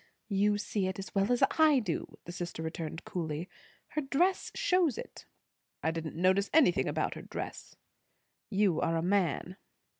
"You 0.29 0.57
see 0.57 0.87
it 0.87 0.97
as 0.97 1.13
well 1.13 1.31
as 1.31 1.43
I 1.59 1.77
do," 1.77 2.17
the 2.25 2.31
sister 2.31 2.63
returned 2.63 3.05
coolly. 3.05 3.47
"Her 3.89 4.01
dress 4.01 4.51
shows 4.55 4.97
it." 4.97 5.27
"I 5.83 5.91
didn't 5.91 6.15
notice 6.15 6.49
anything 6.53 6.87
about 6.87 7.13
her 7.13 7.21
dress." 7.21 7.75
"You 8.49 8.81
are 8.81 8.97
a 8.97 9.03
man." 9.03 9.57